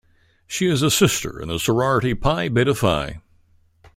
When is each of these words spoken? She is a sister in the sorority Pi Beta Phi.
She 0.47 0.65
is 0.65 0.81
a 0.81 0.89
sister 0.89 1.39
in 1.39 1.49
the 1.49 1.59
sorority 1.59 2.15
Pi 2.15 2.49
Beta 2.49 2.73
Phi. 2.73 3.21